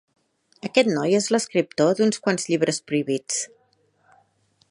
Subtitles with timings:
[0.69, 3.41] Aquest noi és l'escriptor d'uns quants llibres prohibits.